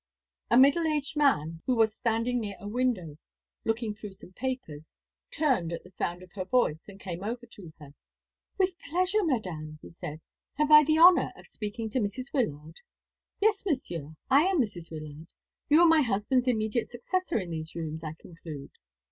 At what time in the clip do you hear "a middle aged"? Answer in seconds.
0.49-1.15